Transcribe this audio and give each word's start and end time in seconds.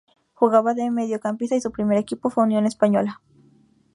Jugaba 0.33 0.73
de 0.73 0.89
mediocampista 0.89 1.55
y 1.55 1.61
su 1.61 1.71
primer 1.71 1.99
equipo 1.99 2.31
fue 2.31 2.45
Unión 2.45 2.65
Española. 2.65 3.21